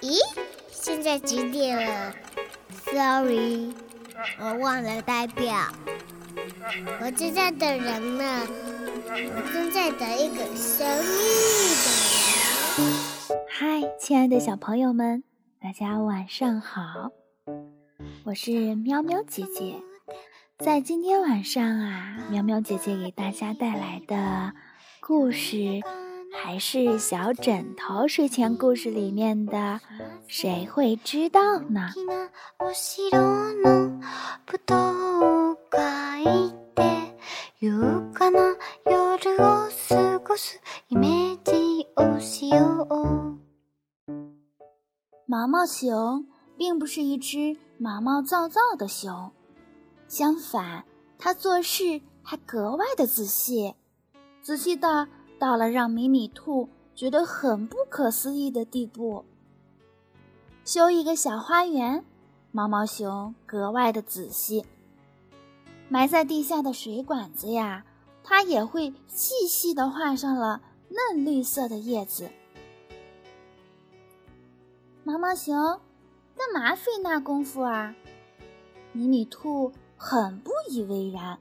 [0.00, 0.18] 咦，
[0.68, 2.14] 现在几点了
[2.86, 3.72] ？Sorry，
[4.40, 5.54] 我忘了代表。
[7.00, 8.46] 我正在等人呢，
[9.08, 11.14] 我正在等一个神秘
[11.82, 11.86] 的
[12.78, 13.38] 人。
[13.48, 15.22] 嗨，亲爱的小朋友们，
[15.60, 17.10] 大家晚上好，
[18.24, 19.76] 我是喵喵姐姐。
[20.58, 24.52] 在今天晚上啊，喵喵姐姐给大家带来的
[25.00, 25.80] 故事。
[26.34, 29.80] 还是小枕头睡前故事里面的，
[30.26, 31.90] 谁会知道呢？
[45.26, 46.26] 毛毛熊
[46.56, 49.32] 并不是一只毛毛躁躁的熊，
[50.08, 50.84] 相反，
[51.18, 53.74] 它做事还格外的仔细，
[54.42, 55.06] 仔细到。
[55.42, 59.24] 到了让米米兔觉得很不可思议的地步。
[60.64, 62.04] 修一个小花园，
[62.52, 64.64] 毛毛熊格外的仔细。
[65.88, 67.84] 埋在地下的水管子呀，
[68.22, 72.30] 它也会细细的画上了嫩绿色的叶子。
[75.02, 75.56] 毛毛熊，
[76.36, 77.96] 干嘛费那功夫啊？
[78.92, 81.40] 米米兔很不以为然。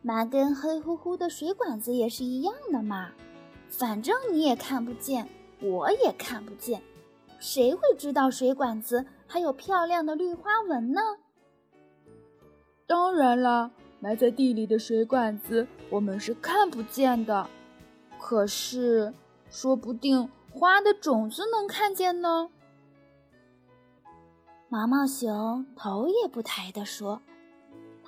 [0.00, 3.10] 满根黑乎乎的水管子也是一样的嘛，
[3.68, 5.28] 反正你也看不见，
[5.60, 6.82] 我也看不见，
[7.38, 11.00] 谁会知道水管子还有漂亮的绿花纹呢？
[12.86, 17.46] 当然啦，埋在地里的水管子我们是看不见的，
[18.18, 19.12] 可是
[19.50, 22.48] 说不定花的种子能看见呢。
[24.70, 27.20] 毛毛熊头也不抬地说。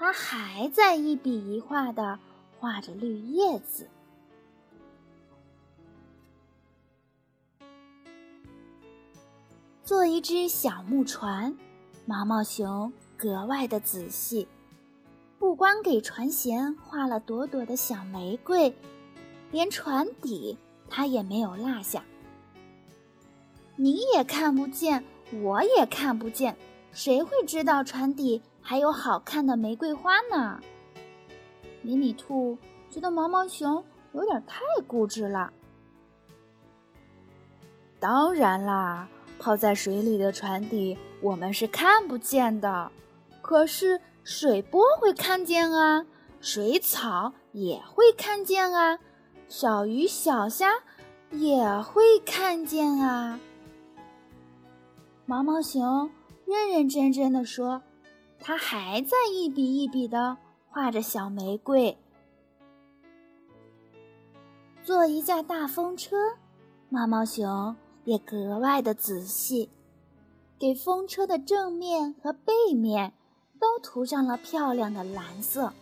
[0.01, 2.19] 他还在一笔一画的
[2.59, 3.87] 画着绿叶子。
[9.85, 11.55] 做一只小木船，
[12.07, 14.49] 毛毛熊格外的仔细，
[15.39, 18.75] 不光给船舷画了朵朵的小玫瑰，
[19.51, 20.57] 连船底
[20.89, 22.03] 它也没有落下。
[23.77, 25.05] 你也看不见，
[25.43, 26.57] 我也看不见，
[26.91, 28.41] 谁会知道船底？
[28.63, 30.61] 还有好看的玫瑰花呢。
[31.83, 32.59] 米米兔
[32.91, 35.53] 觉得毛毛熊有点太固执了。
[37.99, 42.91] 当然啦，泡在水里的船底我们是看不见的，
[43.43, 46.07] 可是水波会看见啊，
[46.41, 48.99] 水草也会看见啊，
[49.49, 50.71] 小鱼小虾
[51.31, 53.41] 也会看见啊。
[55.27, 56.11] 毛毛熊
[56.45, 57.83] 认认真真的说。
[58.41, 60.37] 他还在一笔一笔的
[60.69, 61.97] 画着小玫瑰。
[64.83, 66.17] 做一架大风车，
[66.89, 69.69] 毛毛熊也格外的仔细，
[70.59, 73.13] 给风车的正面和背面
[73.61, 75.73] 都涂上了漂亮的蓝色，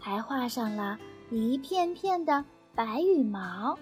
[0.00, 0.98] 还画上了
[1.30, 3.78] 一片片的白羽毛。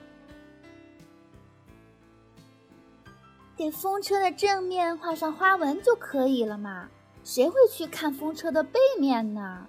[3.56, 6.90] 给风车的正面画上花纹就可以了嘛。
[7.24, 9.66] 谁会去看风车的背面呢？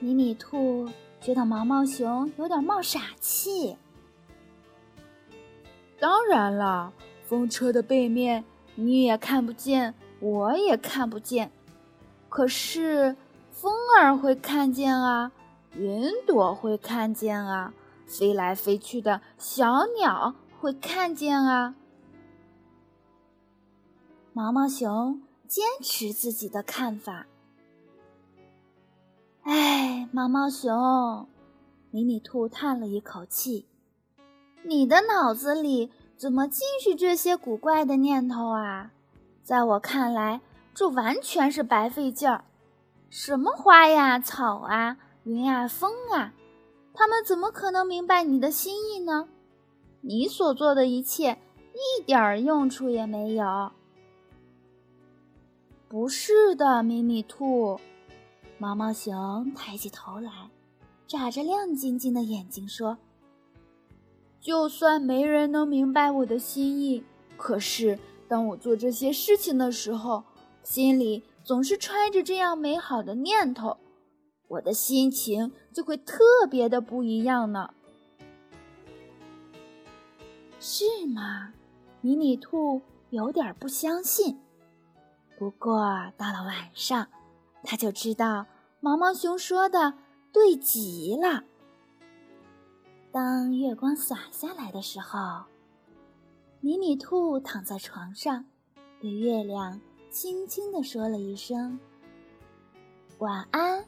[0.00, 0.88] 米米兔
[1.20, 3.76] 觉得毛毛熊有点冒傻气。
[5.98, 6.92] 当然了，
[7.24, 11.50] 风车的背面你也看不见，我也看不见。
[12.28, 13.16] 可是
[13.50, 15.32] 风儿会看见啊，
[15.74, 17.72] 云朵会看见啊，
[18.06, 21.74] 飞来飞去的小鸟会看见啊。
[24.32, 25.20] 毛毛熊。
[25.48, 27.26] 坚持自己的看法。
[29.44, 31.26] 哎，毛毛熊，
[31.90, 33.66] 米米兔叹了一口气
[34.62, 38.92] ：“你的脑子里怎么尽是这些古怪的念头啊？
[39.42, 40.42] 在我看来，
[40.74, 42.44] 这完全是白费劲儿。
[43.08, 46.34] 什么花呀、草啊、云啊、风啊，
[46.92, 49.26] 他们怎么可能明白你的心意呢？
[50.02, 51.38] 你所做的一切
[51.72, 53.72] 一点用处也没有。”
[55.88, 57.80] 不是的，米米兔。
[58.58, 60.50] 毛毛熊抬起头来，
[61.06, 62.98] 眨着亮晶晶的眼睛说
[64.38, 67.02] ：“就算没人能明白我的心意，
[67.38, 67.98] 可是
[68.28, 70.24] 当我做这些事情的时候，
[70.62, 73.78] 心里总是揣着这样美好的念头，
[74.48, 77.70] 我的心情就会特别的不一样呢。”
[80.60, 81.54] 是吗？
[82.02, 84.38] 米米兔有点不相信。
[85.38, 87.06] 不过到了晚上，
[87.62, 88.44] 他就知道
[88.80, 89.94] 毛毛熊说的
[90.32, 91.44] 对极了。
[93.12, 95.44] 当月光洒下来的时候，
[96.60, 98.44] 米米兔躺在床上，
[99.00, 99.80] 对月亮
[100.10, 101.78] 轻轻地说了一声
[103.18, 103.84] ：“晚安，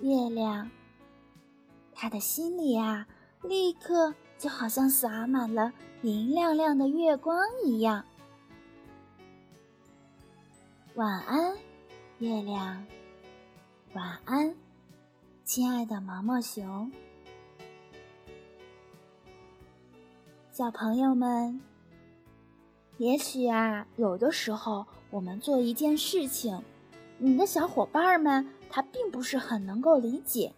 [0.00, 0.70] 月亮。”
[1.92, 3.08] 他的心里啊，
[3.42, 8.04] 立刻就好像洒满了明亮亮的月光一样。
[10.96, 11.54] 晚安，
[12.20, 12.86] 月亮。
[13.92, 14.54] 晚安，
[15.44, 16.90] 亲爱的毛毛熊。
[20.50, 21.60] 小朋友们，
[22.96, 26.62] 也许啊，有的时候我们做一件事情，
[27.18, 30.54] 你的小伙伴们他并不是很能够理解。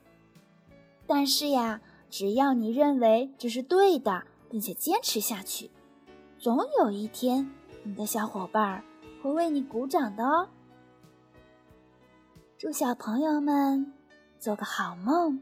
[1.09, 1.81] 但是呀，
[2.11, 5.69] 只要你认为这是对的，并且坚持下去，
[6.39, 7.51] 总有一天，
[7.83, 8.85] 你的小伙伴
[9.23, 10.49] 会为你鼓掌的哦。
[12.57, 13.93] 祝小朋友们
[14.39, 15.41] 做个好梦，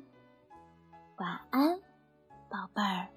[1.17, 1.81] 晚安，
[2.49, 3.16] 宝贝儿。